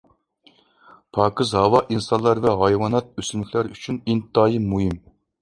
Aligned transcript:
پاكىز 1.17 1.51
ھاۋا 1.57 1.81
ئىنسانلار 1.97 2.41
ۋە 2.47 2.55
ھايۋانات، 2.63 3.13
ئۆسۈملۈكلەر 3.23 3.71
ئۈچۈن 3.77 4.03
ئىنتايىن 4.09 4.69
مۇھىم. 4.75 4.99